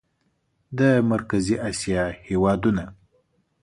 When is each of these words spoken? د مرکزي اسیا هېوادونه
د 0.77 0.79
مرکزي 1.11 1.55
اسیا 1.69 2.03
هېوادونه 2.27 2.83